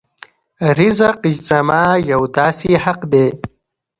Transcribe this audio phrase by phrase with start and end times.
[0.79, 3.27] رزق زما یو داسې حق دی.